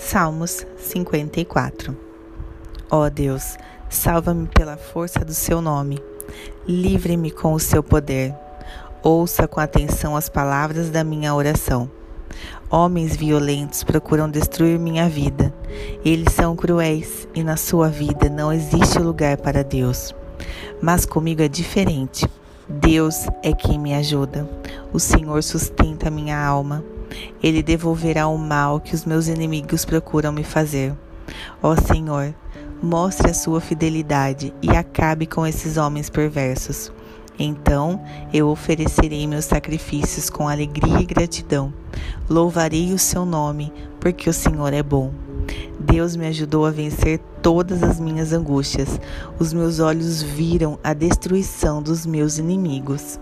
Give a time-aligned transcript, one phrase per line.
[0.00, 1.94] Salmos 54
[2.88, 3.58] Ó oh Deus,
[3.90, 6.00] salva-me pela força do seu nome.
[6.66, 8.32] Livre-me com o seu poder.
[9.02, 11.90] Ouça com atenção as palavras da minha oração.
[12.70, 15.52] Homens violentos procuram destruir minha vida.
[16.04, 20.14] Eles são cruéis e na sua vida não existe lugar para Deus.
[20.80, 22.24] Mas comigo é diferente.
[22.68, 24.48] Deus é quem me ajuda.
[24.92, 26.84] O Senhor sustenta minha alma.
[27.42, 30.94] Ele devolverá o mal que os meus inimigos procuram me fazer.
[31.62, 32.34] Ó Senhor,
[32.82, 36.92] mostre a sua fidelidade e acabe com esses homens perversos.
[37.38, 38.02] Então
[38.32, 41.72] eu oferecerei meus sacrifícios com alegria e gratidão.
[42.28, 45.12] Louvarei o seu nome, porque o Senhor é bom.
[45.78, 49.00] Deus me ajudou a vencer todas as minhas angústias.
[49.38, 53.20] Os meus olhos viram a destruição dos meus inimigos.